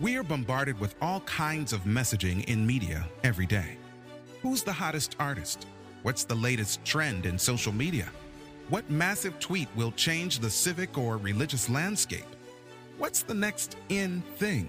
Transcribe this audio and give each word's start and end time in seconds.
We 0.00 0.16
are 0.16 0.22
bombarded 0.22 0.78
with 0.78 0.94
all 1.02 1.22
kinds 1.22 1.72
of 1.72 1.80
messaging 1.80 2.44
in 2.44 2.64
media 2.64 3.04
every 3.24 3.46
day. 3.46 3.76
Who's 4.42 4.62
the 4.62 4.72
hottest 4.72 5.16
artist? 5.18 5.66
What's 6.02 6.22
the 6.22 6.36
latest 6.36 6.84
trend 6.84 7.26
in 7.26 7.36
social 7.36 7.72
media? 7.72 8.08
What 8.68 8.88
massive 8.88 9.40
tweet 9.40 9.66
will 9.74 9.90
change 9.90 10.38
the 10.38 10.50
civic 10.50 10.96
or 10.96 11.16
religious 11.16 11.68
landscape? 11.68 12.26
What's 12.96 13.22
the 13.22 13.34
next 13.34 13.76
in 13.88 14.22
thing? 14.36 14.68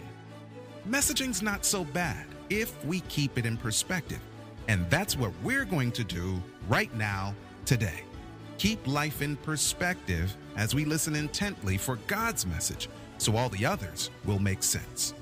Messaging's 0.89 1.43
not 1.43 1.64
so 1.64 1.84
bad 1.84 2.25
if 2.50 2.84
we 2.84 3.02
keep 3.02 3.38
it 3.38 3.46
in 3.46 3.55
perspective. 3.55 4.21
And 4.68 4.89
that's 4.89 5.16
what 5.16 5.32
we're 5.43 5.66
going 5.66 5.91
to 5.91 6.04
do 6.04 6.41
right 6.68 6.93
now, 6.96 7.36
today. 7.66 8.02
Keep 8.57 8.88
life 8.88 9.21
in 9.21 9.36
perspective 9.36 10.36
as 10.57 10.73
we 10.73 10.86
listen 10.86 11.16
intently 11.16 11.77
for 11.77 11.98
God's 12.07 12.48
message 12.48 12.89
so 13.20 13.36
all 13.36 13.50
the 13.50 13.66
others 13.66 14.09
will 14.25 14.39
make 14.39 14.64
sense. 14.64 15.14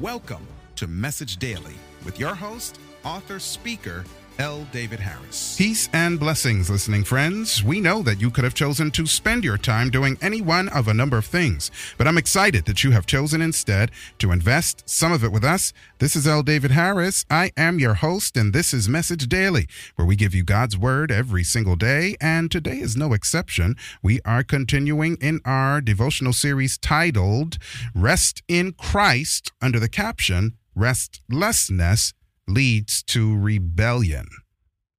Welcome 0.00 0.48
to 0.76 0.86
Message 0.86 1.36
Daily 1.36 1.74
with 2.02 2.18
your 2.18 2.34
host, 2.34 2.80
author, 3.04 3.38
speaker, 3.38 4.04
L. 4.38 4.66
David 4.72 5.00
Harris. 5.00 5.56
Peace 5.56 5.88
and 5.92 6.18
blessings, 6.18 6.70
listening 6.70 7.04
friends. 7.04 7.62
We 7.62 7.80
know 7.80 8.02
that 8.02 8.20
you 8.20 8.30
could 8.30 8.44
have 8.44 8.54
chosen 8.54 8.90
to 8.92 9.06
spend 9.06 9.44
your 9.44 9.58
time 9.58 9.90
doing 9.90 10.16
any 10.20 10.40
one 10.40 10.68
of 10.70 10.88
a 10.88 10.94
number 10.94 11.18
of 11.18 11.26
things, 11.26 11.70
but 11.98 12.08
I'm 12.08 12.18
excited 12.18 12.64
that 12.64 12.84
you 12.84 12.90
have 12.92 13.06
chosen 13.06 13.42
instead 13.42 13.90
to 14.18 14.32
invest 14.32 14.88
some 14.88 15.12
of 15.12 15.22
it 15.24 15.32
with 15.32 15.44
us. 15.44 15.72
This 15.98 16.16
is 16.16 16.26
L. 16.26 16.42
David 16.42 16.70
Harris. 16.70 17.24
I 17.30 17.52
am 17.56 17.78
your 17.78 17.94
host, 17.94 18.36
and 18.36 18.52
this 18.52 18.74
is 18.74 18.88
Message 18.88 19.28
Daily, 19.28 19.68
where 19.96 20.06
we 20.06 20.16
give 20.16 20.34
you 20.34 20.42
God's 20.42 20.76
Word 20.76 21.10
every 21.10 21.44
single 21.44 21.76
day, 21.76 22.16
and 22.20 22.50
today 22.50 22.78
is 22.78 22.96
no 22.96 23.12
exception. 23.12 23.76
We 24.02 24.20
are 24.24 24.42
continuing 24.42 25.16
in 25.20 25.40
our 25.44 25.80
devotional 25.80 26.32
series 26.32 26.78
titled 26.78 27.58
Rest 27.94 28.42
in 28.48 28.72
Christ 28.72 29.52
under 29.60 29.78
the 29.78 29.88
caption 29.88 30.56
Restlessness 30.74 32.14
leads 32.46 33.02
to 33.04 33.36
rebellion. 33.36 34.26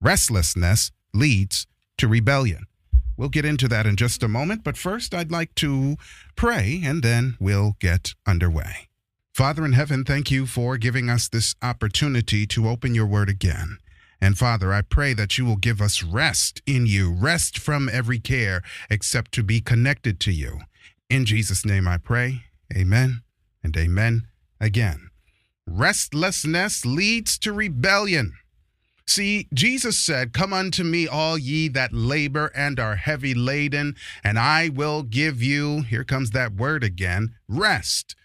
Restlessness 0.01 0.91
leads 1.13 1.67
to 1.97 2.07
rebellion. 2.07 2.65
We'll 3.15 3.29
get 3.29 3.45
into 3.45 3.67
that 3.67 3.85
in 3.85 3.95
just 3.95 4.23
a 4.23 4.27
moment, 4.27 4.63
but 4.63 4.77
first 4.77 5.13
I'd 5.13 5.31
like 5.31 5.53
to 5.55 5.97
pray 6.35 6.81
and 6.83 7.03
then 7.03 7.37
we'll 7.39 7.75
get 7.79 8.15
underway. 8.25 8.89
Father 9.33 9.65
in 9.65 9.73
heaven, 9.73 10.03
thank 10.03 10.29
you 10.29 10.45
for 10.45 10.77
giving 10.77 11.09
us 11.09 11.27
this 11.27 11.55
opportunity 11.61 12.45
to 12.47 12.67
open 12.67 12.93
your 12.93 13.05
word 13.05 13.29
again. 13.29 13.77
And 14.21 14.37
Father, 14.37 14.71
I 14.71 14.81
pray 14.81 15.13
that 15.13 15.37
you 15.37 15.45
will 15.45 15.57
give 15.57 15.81
us 15.81 16.03
rest 16.03 16.61
in 16.65 16.85
you, 16.85 17.11
rest 17.11 17.59
from 17.59 17.89
every 17.91 18.19
care 18.19 18.61
except 18.89 19.31
to 19.33 19.43
be 19.43 19.59
connected 19.59 20.19
to 20.21 20.31
you. 20.31 20.59
In 21.09 21.25
Jesus' 21.25 21.65
name 21.65 21.87
I 21.87 21.97
pray. 21.97 22.43
Amen 22.75 23.21
and 23.63 23.75
amen 23.75 24.27
again. 24.59 25.09
Restlessness 25.67 26.85
leads 26.85 27.37
to 27.39 27.53
rebellion. 27.53 28.33
See, 29.05 29.47
Jesus 29.53 29.99
said, 29.99 30.33
Come 30.33 30.53
unto 30.53 30.83
me, 30.83 31.07
all 31.07 31.37
ye 31.37 31.67
that 31.69 31.93
labor 31.93 32.51
and 32.55 32.79
are 32.79 32.95
heavy 32.95 33.33
laden, 33.33 33.95
and 34.23 34.39
I 34.39 34.69
will 34.69 35.03
give 35.03 35.41
you, 35.41 35.81
here 35.81 36.03
comes 36.03 36.31
that 36.31 36.53
word 36.53 36.83
again, 36.83 37.35
rest. 37.47 38.15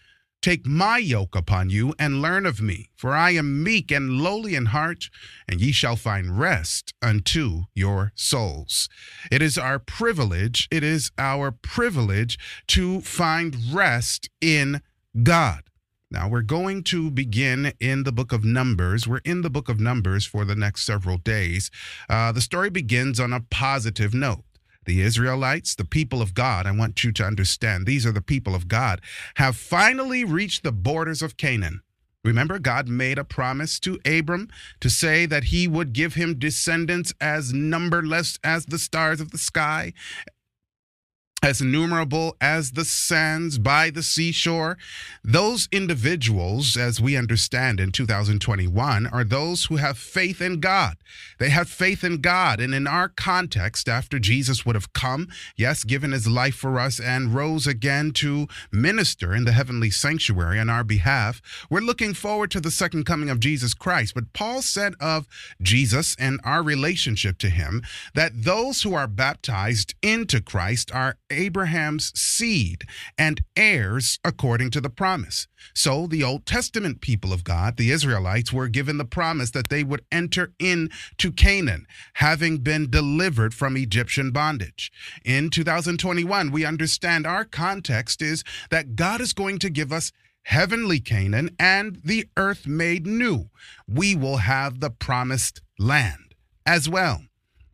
Take 0.41 0.65
my 0.65 0.97
yoke 0.97 1.35
upon 1.35 1.69
you 1.69 1.93
and 1.99 2.21
learn 2.21 2.45
of 2.45 2.61
me, 2.61 2.89
for 2.95 3.13
I 3.13 3.31
am 3.31 3.61
meek 3.61 3.91
and 3.91 4.21
lowly 4.21 4.55
in 4.55 4.67
heart, 4.67 5.09
and 5.49 5.59
ye 5.59 5.73
shall 5.73 5.97
find 5.97 6.39
rest 6.39 6.93
unto 7.01 7.63
your 7.75 8.13
souls. 8.15 8.87
It 9.29 9.41
is 9.41 9.57
our 9.57 9.79
privilege, 9.79 10.69
it 10.71 10.81
is 10.81 11.11
our 11.17 11.51
privilege 11.51 12.39
to 12.67 13.01
find 13.01 13.73
rest 13.73 14.29
in 14.39 14.81
God. 15.23 15.68
Now, 16.11 16.27
we're 16.27 16.41
going 16.41 16.83
to 16.85 17.11
begin 17.11 17.71
in 17.79 18.01
the 18.01 18.11
book 18.11 18.31
of 18.31 18.43
Numbers. 18.43 19.07
We're 19.07 19.21
in 19.25 19.43
the 19.43 19.49
book 19.49 19.69
of 19.69 19.79
Numbers 19.79 20.25
for 20.25 20.43
the 20.43 20.55
next 20.55 20.83
several 20.83 21.17
days. 21.17 21.69
Uh, 22.09 22.31
the 22.31 22.41
story 22.41 22.71
begins 22.71 23.19
on 23.19 23.31
a 23.31 23.41
positive 23.41 24.11
note. 24.11 24.43
The 24.85 25.01
Israelites, 25.01 25.75
the 25.75 25.85
people 25.85 26.19
of 26.19 26.33
God, 26.33 26.65
I 26.65 26.71
want 26.71 27.03
you 27.03 27.11
to 27.11 27.23
understand, 27.23 27.85
these 27.85 28.07
are 28.07 28.11
the 28.11 28.23
people 28.23 28.55
of 28.55 28.67
God, 28.67 29.01
have 29.35 29.55
finally 29.55 30.23
reached 30.23 30.63
the 30.63 30.71
borders 30.71 31.21
of 31.21 31.37
Canaan. 31.37 31.81
Remember, 32.23 32.57
God 32.57 32.87
made 32.87 33.19
a 33.19 33.23
promise 33.23 33.79
to 33.81 33.99
Abram 34.03 34.49
to 34.79 34.89
say 34.89 35.27
that 35.27 35.45
he 35.45 35.67
would 35.67 35.93
give 35.93 36.15
him 36.15 36.39
descendants 36.39 37.13
as 37.21 37.53
numberless 37.53 38.39
as 38.43 38.65
the 38.65 38.79
stars 38.79 39.21
of 39.21 39.29
the 39.29 39.37
sky, 39.37 39.93
as 41.41 41.61
innumerable 41.61 42.35
as 42.41 42.71
the 42.71 42.85
sands 42.85 43.57
by 43.57 43.89
the 43.89 44.03
seashore. 44.03 44.77
Those 45.23 45.69
individuals, 45.71 46.75
as 46.75 46.99
we 46.99 47.15
understand 47.15 47.79
in 47.79 47.91
2021, 47.91 49.07
are 49.07 49.23
those 49.23 49.65
who 49.65 49.77
have 49.77 49.97
faith 49.97 50.41
in 50.41 50.59
God. 50.59 50.97
They 51.37 51.49
have 51.49 51.69
faith 51.69 52.03
in 52.03 52.21
God. 52.21 52.59
And 52.59 52.73
in 52.73 52.87
our 52.87 53.07
context, 53.09 53.87
after 53.87 54.19
Jesus 54.19 54.65
would 54.65 54.75
have 54.75 54.93
come, 54.93 55.29
yes, 55.55 55.83
given 55.83 56.11
his 56.11 56.27
life 56.27 56.55
for 56.55 56.79
us 56.79 56.99
and 56.99 57.33
rose 57.33 57.67
again 57.67 58.11
to 58.13 58.47
minister 58.71 59.33
in 59.33 59.45
the 59.45 59.53
heavenly 59.53 59.89
sanctuary 59.89 60.59
on 60.59 60.69
our 60.69 60.83
behalf, 60.83 61.41
we're 61.69 61.79
looking 61.79 62.13
forward 62.13 62.51
to 62.51 62.59
the 62.59 62.71
second 62.71 63.05
coming 63.05 63.29
of 63.29 63.39
Jesus 63.39 63.73
Christ. 63.73 64.13
But 64.13 64.33
Paul 64.33 64.61
said 64.61 64.95
of 64.99 65.27
Jesus 65.61 66.15
and 66.19 66.39
our 66.43 66.61
relationship 66.61 67.37
to 67.39 67.49
him 67.49 67.81
that 68.13 68.43
those 68.43 68.81
who 68.81 68.93
are 68.93 69.07
baptized 69.07 69.95
into 70.01 70.41
Christ 70.41 70.93
are 70.93 71.17
Abraham's 71.29 72.11
seed 72.19 72.83
and 73.17 73.43
heirs 73.55 74.19
according 74.23 74.71
to 74.71 74.81
the 74.81 74.89
promise. 74.89 75.47
So 75.73 76.07
the 76.07 76.23
Old 76.23 76.45
Testament 76.45 77.01
people 77.01 77.33
of 77.33 77.43
God, 77.43 77.77
the 77.77 77.91
Israelites, 77.91 78.53
were 78.53 78.67
given 78.67 78.97
the 78.97 79.05
promise 79.05 79.51
that 79.51 79.69
they 79.69 79.83
would 79.83 80.05
enter 80.11 80.53
into 80.59 81.31
Canaan, 81.31 81.85
having 82.15 82.59
been 82.59 82.89
delivered 82.89 83.53
from 83.53 83.77
Egyptian 83.77 84.31
bondage. 84.31 84.91
In 85.23 85.49
2021, 85.49 86.51
we 86.51 86.65
understand 86.65 87.25
our 87.25 87.45
context 87.45 88.21
is 88.21 88.43
that 88.69 88.95
God 88.95 89.21
is 89.21 89.33
going 89.33 89.59
to 89.59 89.69
give 89.69 89.91
us 89.91 90.11
heavenly 90.43 90.99
Canaan 90.99 91.55
and 91.59 91.99
the 92.03 92.27
earth 92.37 92.65
made 92.65 93.05
new. 93.05 93.49
We 93.87 94.15
will 94.15 94.37
have 94.37 94.79
the 94.79 94.89
promised 94.89 95.61
land 95.77 96.33
as 96.65 96.89
well. 96.89 97.23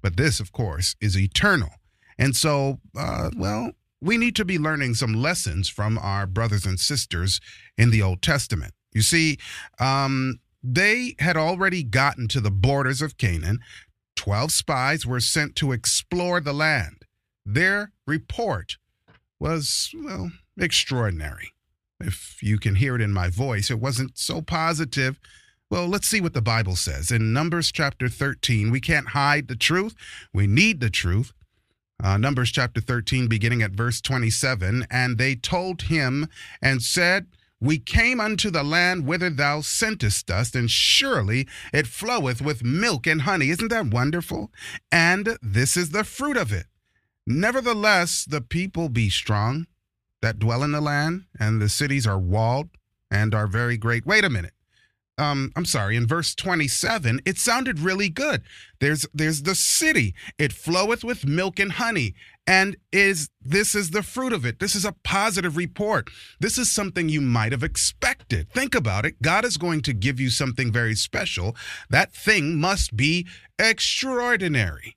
But 0.02 0.18
this, 0.18 0.40
of 0.40 0.52
course, 0.52 0.96
is 1.02 1.18
eternal. 1.18 1.70
And 2.18 2.36
so, 2.36 2.80
uh, 2.98 3.30
well, 3.38 3.72
we 4.02 4.18
need 4.18 4.36
to 4.36 4.46
be 4.46 4.60
learning 4.60 4.94
some 4.94 5.14
lessons 5.14 5.68
from 5.68 5.98
our 5.98 6.28
brothers 6.28 6.66
and 6.66 6.80
sisters 6.80 7.42
in 7.78 7.90
the 7.90 8.02
Old 8.02 8.22
Testament. 8.22 8.74
You 8.94 9.02
see, 9.02 9.38
um, 9.80 10.40
they 10.64 11.16
had 11.20 11.38
already 11.38 11.84
gotten 11.84 12.28
to 12.30 12.40
the 12.40 12.52
borders 12.52 13.02
of 13.02 13.18
Canaan. 13.18 13.60
Twelve 14.16 14.52
spies 14.52 15.06
were 15.06 15.20
sent 15.20 15.56
to 15.58 15.72
explore 15.72 16.40
the 16.40 16.54
land. 16.54 17.04
Their 17.46 17.92
report 18.08 18.78
was, 19.40 19.92
well, 19.94 20.32
extraordinary. 20.58 21.52
If 22.00 22.42
you 22.42 22.58
can 22.58 22.76
hear 22.76 22.96
it 22.96 23.02
in 23.02 23.12
my 23.12 23.30
voice, 23.30 23.70
it 23.70 23.80
wasn't 23.80 24.18
so 24.18 24.42
positive. 24.42 25.20
Well, 25.70 25.88
let's 25.88 26.08
see 26.08 26.22
what 26.22 26.34
the 26.34 26.42
Bible 26.42 26.76
says. 26.76 27.12
In 27.12 27.34
Numbers 27.34 27.72
chapter 27.72 28.08
13, 28.08 28.72
we 28.72 28.80
can't 28.80 29.10
hide 29.10 29.48
the 29.48 29.56
truth. 29.56 29.96
We 30.34 30.48
need 30.48 30.80
the 30.80 30.90
truth. 30.90 31.34
Uh, 32.04 32.18
Numbers 32.18 32.52
chapter 32.52 32.82
13, 32.82 33.28
beginning 33.28 33.62
at 33.62 33.72
verse 33.72 34.02
27. 34.02 34.86
And 34.90 35.18
they 35.18 35.36
told 35.36 35.84
him 35.84 36.28
and 36.62 36.82
said, 36.82 37.28
We 37.62 37.80
came 37.80 38.20
unto 38.20 38.50
the 38.50 38.64
land 38.64 39.06
whither 39.06 39.30
thou 39.30 39.62
sentest 39.62 40.30
us, 40.30 40.54
and 40.54 40.70
surely 40.70 41.48
it 41.74 41.88
floweth 41.88 42.42
with 42.42 42.64
milk 42.64 43.08
and 43.08 43.22
honey. 43.22 43.50
Isn't 43.50 43.70
that 43.70 43.88
wonderful? 43.88 44.52
And 44.92 45.38
this 45.42 45.78
is 45.78 45.92
the 45.92 46.04
fruit 46.04 46.38
of 46.38 46.52
it. 46.52 46.66
Nevertheless, 47.26 48.26
the 48.26 48.42
people 48.42 48.90
be 48.90 49.10
strong 49.10 49.66
that 50.22 50.38
dwell 50.38 50.64
in 50.64 50.74
the 50.74 50.82
land, 50.82 51.26
and 51.40 51.62
the 51.62 51.70
cities 51.70 52.06
are 52.06 52.20
walled 52.20 52.70
and 53.10 53.34
are 53.34 53.48
very 53.48 53.78
great. 53.78 54.06
Wait 54.06 54.26
a 54.26 54.30
minute 54.30 54.54
um 55.18 55.52
I'm 55.56 55.66
sorry, 55.66 55.96
in 55.96 56.08
verse 56.08 56.36
27, 56.36 57.22
it 57.26 57.38
sounded 57.38 57.80
really 57.80 58.10
good. 58.10 58.42
There's 58.80 59.06
there's 59.14 59.44
the 59.44 59.56
city. 59.56 60.14
It 60.38 60.54
floweth 60.54 61.04
with 61.04 61.26
milk 61.26 61.60
and 61.60 61.74
honey. 61.74 62.16
And 62.48 62.78
is 62.92 63.30
this 63.42 63.74
is 63.74 63.90
the 63.92 64.04
fruit 64.04 64.32
of 64.32 64.46
it. 64.46 64.60
This 64.60 64.76
is 64.76 64.86
a 64.86 64.96
positive 65.04 65.58
report. 65.58 66.10
This 66.40 66.58
is 66.58 66.72
something 66.72 67.10
you 67.10 67.22
might 67.22 67.52
have 67.52 67.64
expected. 67.64 68.52
Think 68.52 68.76
about 68.76 69.06
it. 69.06 69.22
God 69.22 69.46
is 69.46 69.58
going 69.58 69.82
to 69.82 69.94
give 69.94 70.20
you 70.20 70.30
something 70.30 70.72
very 70.72 70.96
special. 70.96 71.56
That 71.90 72.14
thing 72.14 72.60
must 72.60 72.96
be 72.96 73.26
extraordinary. 73.58 74.96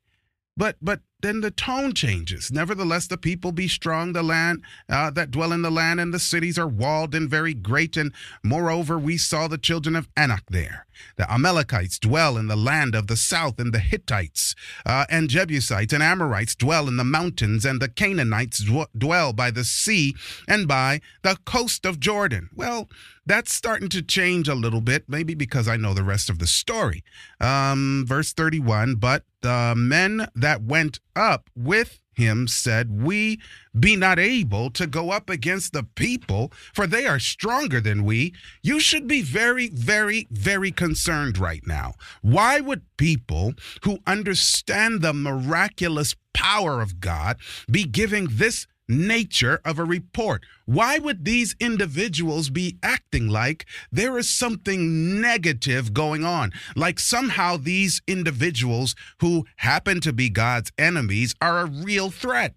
But 0.56 0.76
but 0.82 1.00
then 1.20 1.40
the 1.40 1.50
tone 1.50 1.92
changes. 1.94 2.52
Nevertheless, 2.52 3.08
the 3.08 3.16
people 3.16 3.50
be 3.50 3.66
strong, 3.66 4.12
the 4.12 4.22
land 4.22 4.62
uh, 4.88 5.10
that 5.10 5.32
dwell 5.32 5.52
in 5.52 5.62
the 5.62 5.70
land, 5.70 5.98
and 5.98 6.14
the 6.14 6.18
cities 6.18 6.58
are 6.58 6.68
walled 6.68 7.14
and 7.14 7.28
very 7.28 7.54
great. 7.54 7.96
And 7.96 8.12
moreover, 8.44 8.98
we 8.98 9.18
saw 9.18 9.48
the 9.48 9.58
children 9.58 9.96
of 9.96 10.08
Anak 10.16 10.44
there. 10.48 10.86
The 11.16 11.30
Amalekites 11.30 11.98
dwell 11.98 12.36
in 12.36 12.46
the 12.46 12.56
land 12.56 12.94
of 12.94 13.08
the 13.08 13.16
south, 13.16 13.58
and 13.58 13.72
the 13.72 13.80
Hittites 13.80 14.54
uh, 14.86 15.06
and 15.10 15.28
Jebusites 15.28 15.92
and 15.92 16.02
Amorites 16.02 16.54
dwell 16.54 16.86
in 16.86 16.96
the 16.96 17.04
mountains, 17.04 17.64
and 17.64 17.80
the 17.80 17.88
Canaanites 17.88 18.64
dwell 18.96 19.32
by 19.32 19.50
the 19.50 19.64
sea 19.64 20.14
and 20.46 20.68
by 20.68 21.00
the 21.22 21.36
coast 21.44 21.84
of 21.84 21.98
Jordan. 21.98 22.50
Well, 22.54 22.88
that's 23.26 23.52
starting 23.52 23.88
to 23.90 24.02
change 24.02 24.48
a 24.48 24.54
little 24.54 24.80
bit, 24.80 25.04
maybe 25.08 25.34
because 25.34 25.68
I 25.68 25.76
know 25.76 25.94
the 25.94 26.02
rest 26.02 26.30
of 26.30 26.38
the 26.38 26.46
story. 26.46 27.04
Um, 27.40 28.04
verse 28.06 28.32
31 28.32 28.94
But 28.96 29.24
the 29.42 29.74
men 29.76 30.28
that 30.34 30.62
went 30.62 31.00
up 31.14 31.50
with 31.54 32.00
him 32.18 32.48
said, 32.48 33.02
We 33.02 33.40
be 33.78 33.96
not 33.96 34.18
able 34.18 34.70
to 34.70 34.86
go 34.86 35.10
up 35.10 35.30
against 35.30 35.72
the 35.72 35.84
people, 35.84 36.52
for 36.74 36.86
they 36.86 37.06
are 37.06 37.20
stronger 37.20 37.80
than 37.80 38.04
we. 38.04 38.34
You 38.62 38.80
should 38.80 39.06
be 39.06 39.22
very, 39.22 39.68
very, 39.68 40.26
very 40.30 40.72
concerned 40.72 41.38
right 41.38 41.62
now. 41.66 41.94
Why 42.20 42.60
would 42.60 42.82
people 42.96 43.54
who 43.84 43.98
understand 44.06 45.00
the 45.00 45.14
miraculous 45.14 46.16
power 46.34 46.82
of 46.82 47.00
God 47.00 47.36
be 47.70 47.84
giving 47.84 48.28
this 48.30 48.66
nature 48.88 49.60
of 49.64 49.78
a 49.78 49.84
report. 49.84 50.44
Why 50.64 50.98
would 50.98 51.24
these 51.24 51.54
individuals 51.60 52.50
be 52.50 52.78
acting 52.82 53.28
like 53.28 53.66
there 53.92 54.18
is 54.18 54.28
something 54.28 55.20
negative 55.20 55.92
going 55.92 56.24
on? 56.24 56.52
Like 56.74 56.98
somehow 56.98 57.56
these 57.56 58.00
individuals 58.06 58.94
who 59.20 59.46
happen 59.56 60.00
to 60.00 60.12
be 60.12 60.30
God's 60.30 60.72
enemies 60.78 61.34
are 61.40 61.60
a 61.60 61.66
real 61.66 62.10
threat. 62.10 62.54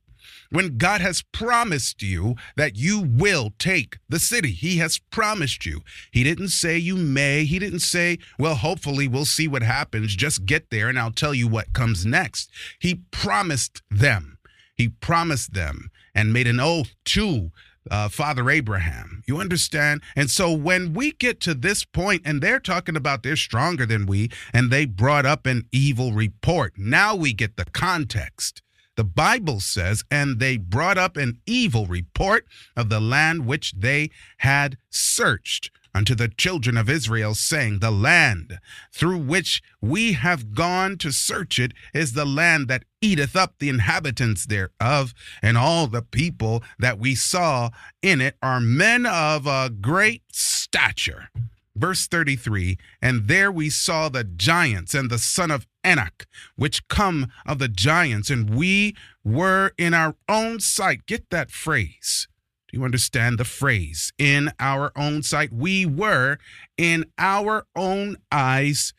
When 0.52 0.78
God 0.78 1.00
has 1.00 1.22
promised 1.22 2.02
you 2.02 2.36
that 2.58 2.76
you 2.76 3.00
will 3.00 3.54
take 3.58 4.00
the 4.10 4.20
city, 4.20 4.52
He 4.52 4.78
has 4.78 5.00
promised 5.00 5.66
you. 5.66 5.82
He 6.12 6.26
didn't 6.26 6.50
say 6.50 6.78
you 6.78 6.98
may. 6.98 7.46
He 7.46 7.58
didn't 7.58 7.80
say, 7.80 8.20
well, 8.38 8.56
hopefully 8.56 9.08
we'll 9.08 9.24
see 9.24 9.48
what 9.48 9.64
happens. 9.64 10.14
Just 10.14 10.46
get 10.46 10.70
there 10.70 10.90
and 10.90 11.00
I'll 11.00 11.12
tell 11.12 11.34
you 11.34 11.48
what 11.48 11.72
comes 11.72 12.06
next. 12.06 12.52
He 12.80 12.96
promised 13.12 13.82
them. 13.90 14.38
He 14.76 14.90
promised 14.90 15.54
them 15.54 15.90
and 16.14 16.34
made 16.34 16.48
an 16.48 16.60
oath 16.60 16.94
to 17.06 17.52
uh, 17.90 18.10
Father 18.10 18.50
Abraham. 18.50 19.24
You 19.26 19.38
understand? 19.38 20.02
And 20.16 20.30
so 20.30 20.52
when 20.52 20.94
we 20.94 21.14
get 21.14 21.40
to 21.42 21.54
this 21.54 21.84
point 21.84 22.22
and 22.26 22.42
they're 22.42 22.60
talking 22.60 22.96
about 22.96 23.24
they're 23.24 23.36
stronger 23.36 23.86
than 23.86 24.06
we 24.06 24.30
and 24.54 24.70
they 24.70 24.86
brought 24.86 25.26
up 25.26 25.46
an 25.46 25.68
evil 25.72 26.12
report, 26.14 26.74
now 26.78 27.16
we 27.16 27.34
get 27.34 27.58
the 27.58 27.66
context. 27.66 28.62
The 28.98 29.04
Bible 29.06 29.62
says, 29.62 30.04
and 30.12 30.40
they 30.40 30.58
brought 30.58 30.98
up 30.98 31.16
an 31.18 31.40
evil 31.48 31.88
report 31.88 32.46
of 32.76 32.90
the 32.90 33.00
land 33.00 33.46
which 33.46 33.72
they 33.72 34.12
had 34.40 34.78
searched 34.90 35.72
unto 35.94 36.16
the 36.16 36.28
children 36.28 36.78
of 36.78 36.90
Israel, 36.90 37.36
saying, 37.36 37.80
The 37.80 37.92
land 37.92 38.60
through 38.92 39.20
which 39.20 39.62
we 39.82 40.14
have 40.14 40.54
gone 40.54 40.98
to 41.00 41.12
search 41.12 41.60
it 41.60 41.74
is 41.94 42.14
the 42.14 42.26
land 42.26 42.68
that 42.68 42.84
eateth 43.02 43.36
up 43.36 43.56
the 43.60 43.70
inhabitants 43.70 44.46
thereof, 44.46 45.14
and 45.42 45.58
all 45.58 45.88
the 45.88 46.02
people 46.02 46.64
that 46.80 47.00
we 47.00 47.16
saw 47.16 47.70
in 48.02 48.22
it 48.22 48.38
are 48.42 48.60
men 48.60 49.06
of 49.06 49.48
a 49.48 49.70
great 49.70 50.24
stature. 50.32 51.30
Verse 51.76 52.08
33 52.08 52.78
And 53.02 53.28
there 53.28 53.52
we 53.52 53.70
saw 53.70 54.10
the 54.10 54.24
giants 54.24 54.94
and 54.94 55.10
the 55.10 55.18
son 55.18 55.52
of 55.52 55.66
Anak, 55.84 56.28
which 56.56 56.88
come 56.88 57.32
of 57.46 57.60
the 57.60 57.70
giants, 57.70 58.30
and 58.30 58.50
we 58.50 58.96
were 59.24 59.72
in 59.78 59.94
our 59.94 60.16
own 60.28 60.60
sight. 60.60 61.06
Get 61.06 61.30
that 61.30 61.50
phrase 61.50 62.28
do 62.72 62.78
you 62.78 62.86
understand 62.86 63.38
the 63.38 63.44
phrase? 63.44 64.14
In 64.18 64.52
our 64.58 64.94
own 64.96 65.24
sight, 65.24 65.52
we 65.52 65.86
were 65.86 66.38
in 66.78 67.06
our 67.18 67.66
own 67.76 68.16
eyes 68.32 68.94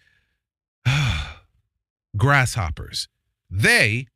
grasshoppers. 2.17 3.09
They 3.51 4.09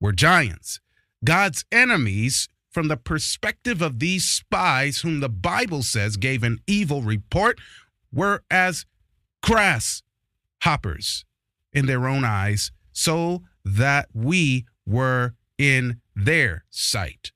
were 0.00 0.12
giants. 0.12 0.78
God's 1.24 1.64
enemies, 1.72 2.48
from 2.70 2.86
the 2.88 2.96
perspective 2.96 3.82
of 3.82 3.98
these 3.98 4.24
spies, 4.24 5.00
whom 5.00 5.18
the 5.18 5.28
Bible 5.28 5.82
says 5.82 6.16
gave 6.16 6.44
an 6.44 6.60
evil 6.68 7.02
report, 7.02 7.58
were 8.12 8.44
as 8.50 8.86
grasshoppers 9.42 11.24
in 11.72 11.86
their 11.86 12.06
own 12.06 12.24
eyes, 12.24 12.70
so 12.92 13.42
that 13.64 14.08
we 14.14 14.64
were 14.86 15.34
in 15.58 16.00
their 16.14 16.64
sight. 16.70 17.32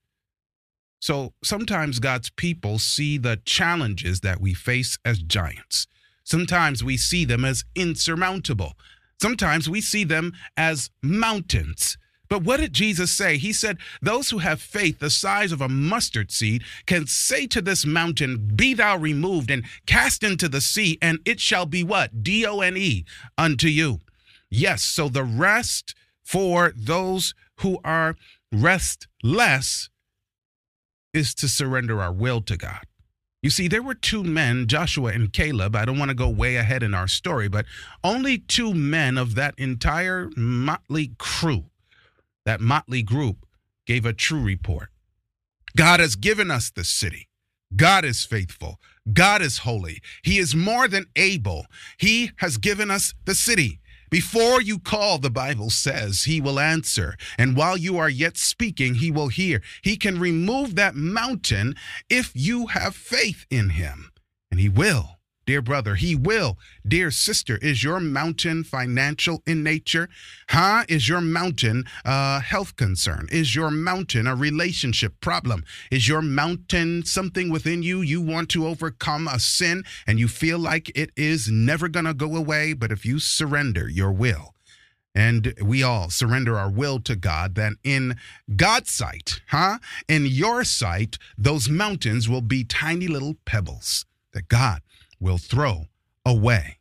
So 1.07 1.35
sometimes 1.45 2.01
God's 2.01 2.31
people 2.31 2.81
see 2.81 3.17
the 3.17 3.39
challenges 3.45 4.23
that 4.23 4.41
we 4.41 4.55
face 4.55 4.99
as 5.05 5.21
giants. 5.21 5.87
Sometimes 6.25 6.83
we 6.83 6.97
see 6.97 7.25
them 7.25 7.45
as 7.45 7.65
insurmountable. 7.77 8.73
Sometimes 9.23 9.71
we 9.71 9.81
see 9.81 10.03
them 10.03 10.33
as 10.57 10.91
mountains. 11.05 11.97
But 12.29 12.43
what 12.43 12.59
did 12.59 12.73
Jesus 12.73 13.13
say? 13.13 13.37
He 13.37 13.53
said, 13.53 13.79
Those 14.03 14.31
who 14.31 14.39
have 14.39 14.61
faith 14.61 14.99
the 14.99 15.09
size 15.09 15.53
of 15.53 15.61
a 15.61 15.69
mustard 15.69 16.33
seed 16.33 16.65
can 16.87 17.07
say 17.07 17.47
to 17.47 17.63
this 17.63 17.87
mountain, 17.87 18.51
Be 18.57 18.75
thou 18.75 18.97
removed 18.97 19.49
and 19.49 19.65
cast 19.87 20.25
into 20.25 20.49
the 20.49 20.61
sea, 20.61 20.99
and 21.01 21.21
it 21.25 21.39
shall 21.39 21.67
be 21.67 21.85
what? 21.85 22.25
D 22.25 22.45
O 22.45 22.63
N 22.63 22.77
E 22.77 23.05
unto 23.39 23.69
you. 23.69 24.01
Yes, 24.51 24.83
so 24.83 25.09
the 25.09 25.23
rest 25.23 25.95
for 26.25 26.73
those 26.77 27.33
who 27.61 27.79
are 27.85 28.17
restless 28.53 29.89
is 31.17 31.35
to 31.35 31.49
surrender 31.49 32.01
our 32.01 32.13
will 32.13 32.41
to 32.43 32.57
God. 32.57 32.85
You 33.43 33.51
see, 33.51 33.69
there 33.69 33.83
were 33.83 33.95
two 33.95 34.25
men, 34.25 34.67
Joshua 34.67 35.13
and 35.13 35.33
Caleb. 35.33 35.77
I 35.77 35.85
don't 35.85 35.99
want 35.99 36.09
to 36.09 36.17
go 36.17 36.29
way 36.29 36.57
ahead 36.57 36.83
in 36.83 36.95
our 36.95 37.07
story, 37.07 37.49
but 37.49 37.67
only 38.03 38.39
two 38.39 38.75
men 38.75 39.17
of 39.17 39.35
that 39.37 39.55
entire 39.57 40.31
motley 40.37 41.13
crew, 41.19 41.67
that 42.45 42.61
motley 42.61 43.03
group, 43.03 43.47
gave 43.87 44.05
a 44.05 44.13
true 44.13 44.43
report. 44.43 44.89
God 45.77 46.01
has 46.01 46.17
given 46.17 46.51
us 46.51 46.71
the 46.71 46.83
city. 46.83 47.29
God 47.75 48.05
is 48.05 48.25
faithful. 48.25 48.81
God 49.13 49.43
is 49.43 49.59
holy. 49.59 50.01
He 50.23 50.39
is 50.39 50.55
more 50.55 50.89
than 50.89 51.07
able. 51.15 51.67
He 51.99 52.33
has 52.39 52.59
given 52.59 52.91
us 52.91 53.15
the 53.27 53.35
city. 53.35 53.81
Before 54.17 54.63
you 54.63 54.79
call, 54.79 55.19
the 55.19 55.29
Bible 55.29 55.69
says, 55.69 56.23
he 56.23 56.41
will 56.41 56.59
answer. 56.59 57.19
And 57.37 57.55
while 57.55 57.77
you 57.77 57.99
are 57.99 58.09
yet 58.09 58.39
speaking, 58.39 58.95
he 58.95 59.11
will 59.11 59.29
hear. 59.29 59.61
He 59.83 59.99
can 59.99 60.19
remove 60.19 60.75
that 60.77 60.95
mountain 60.95 61.75
if 62.09 62.33
you 62.35 62.69
have 62.69 62.97
faith 62.97 63.45
in 63.51 63.69
him, 63.69 64.13
and 64.51 64.59
he 64.59 64.71
will. 64.71 65.16
Dear 65.47 65.63
brother, 65.63 65.95
he 65.95 66.17
will. 66.17 66.59
Dear 66.87 67.13
sister, 67.13 67.57
is 67.59 67.85
your 67.85 68.01
mountain 68.01 68.65
financial 68.65 69.45
in 69.47 69.63
nature? 69.63 70.09
Huh? 70.49 70.85
Is 70.89 71.09
your 71.09 71.21
mountain 71.21 71.85
a 72.05 72.41
health 72.41 72.75
concern? 72.75 73.29
Is 73.31 73.55
your 73.55 73.71
mountain 73.71 74.27
a 74.27 74.35
relationship 74.35 75.21
problem? 75.21 75.65
Is 75.93 76.09
your 76.09 76.21
mountain 76.21 77.05
something 77.05 77.49
within 77.49 77.85
you 77.85 78.01
you 78.01 78.21
want 78.21 78.49
to 78.51 78.67
overcome 78.67 79.29
a 79.29 79.39
sin 79.39 79.85
and 80.05 80.19
you 80.19 80.27
feel 80.27 80.59
like 80.59 80.91
it 80.99 81.11
is 81.17 81.49
never 81.49 81.87
going 81.87 82.07
to 82.07 82.15
go 82.15 82.35
away? 82.35 82.73
But 82.73 82.91
if 82.91 83.07
you 83.07 83.21
surrender 83.21 83.89
your 83.89 84.11
will, 84.11 84.53
and 85.15 85.55
we 85.63 85.83
all 85.83 86.11
surrender 86.11 86.59
our 86.59 86.71
will 86.71 86.99
to 87.01 87.17
God, 87.17 87.55
then 87.55 87.77
in 87.85 88.17
God's 88.55 88.91
sight, 88.91 89.41
huh? 89.49 89.79
In 90.09 90.27
your 90.27 90.63
sight, 90.65 91.19
those 91.39 91.71
mountains 91.71 92.29
will 92.29 92.43
be 92.43 92.65
tiny 92.65 93.07
little 93.07 93.37
pebbles 93.47 94.05
that 94.33 94.49
God 94.49 94.83
will 95.21 95.39
throw 95.39 95.87
away. 96.25 96.79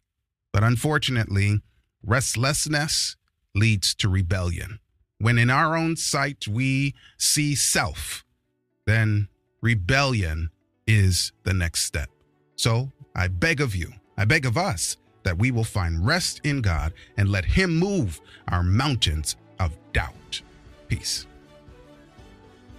But 0.52 0.64
unfortunately, 0.64 1.62
restlessness 2.04 3.16
leads 3.54 3.96
to 3.96 4.10
rebellion. 4.10 4.80
When 5.20 5.38
in 5.38 5.50
our 5.50 5.76
own 5.76 5.96
sight 5.96 6.48
we 6.48 6.94
see 7.18 7.56
self, 7.56 8.24
then 8.86 9.28
rebellion 9.62 10.50
is 10.88 11.32
the 11.44 11.54
next 11.54 11.84
step. 11.84 12.10
So 12.56 12.92
I 13.16 13.28
beg 13.28 13.62
of 13.62 13.76
you, 13.76 13.92
I 14.18 14.26
beg 14.26 14.46
of 14.46 14.58
us, 14.58 14.98
that 15.24 15.38
we 15.38 15.52
will 15.52 15.64
find 15.64 16.06
rest 16.06 16.42
in 16.44 16.62
God 16.62 16.94
and 17.18 17.30
let 17.30 17.46
Him 17.46 17.76
move 17.76 18.22
our 18.50 18.64
mountains 18.64 19.36
of 19.60 19.76
doubt. 19.94 20.42
Peace. 20.88 21.26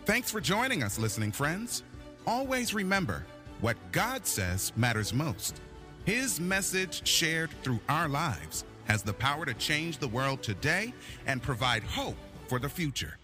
Thanks 0.05 0.31
for 0.31 0.41
joining 0.41 0.83
us, 0.83 0.99
listening 0.99 1.33
friends. 1.33 1.83
Always 2.27 2.73
remember 2.75 3.25
what 3.61 3.77
God 3.93 4.27
says 4.27 4.73
matters 4.77 5.13
most. 5.13 5.61
His 6.05 6.41
message 6.41 7.07
shared 7.07 7.51
through 7.63 7.81
our 7.89 8.09
lives 8.09 8.65
has 8.87 9.03
the 9.03 9.13
power 9.13 9.45
to 9.45 9.55
change 9.55 9.99
the 9.99 10.09
world 10.09 10.43
today 10.43 10.95
and 11.27 11.43
provide 11.43 11.83
hope 11.83 12.17
for 12.49 12.59
the 12.59 12.69
future. 12.69 13.19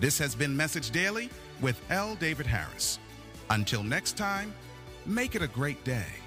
This 0.00 0.18
has 0.18 0.34
been 0.34 0.56
Message 0.56 0.90
Daily 0.90 1.30
with 1.60 1.80
L. 1.90 2.14
David 2.16 2.46
Harris. 2.46 2.98
Until 3.50 3.82
next 3.82 4.16
time, 4.16 4.54
make 5.04 5.34
it 5.34 5.42
a 5.42 5.48
great 5.48 5.82
day. 5.84 6.21